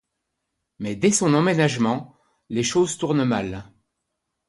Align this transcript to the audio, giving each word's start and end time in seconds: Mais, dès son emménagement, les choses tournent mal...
Mais, 0.79 0.95
dès 0.95 1.11
son 1.11 1.31
emménagement, 1.35 2.17
les 2.49 2.63
choses 2.63 2.97
tournent 2.97 3.23
mal... 3.23 3.71